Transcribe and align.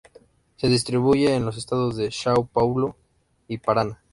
Se 0.55 0.67
distribuye 0.67 1.35
en 1.35 1.45
los 1.45 1.57
estados 1.57 1.95
de: 1.95 2.07
São 2.07 2.49
Paulo 2.51 2.95
y 3.47 3.59
Paraná. 3.59 4.01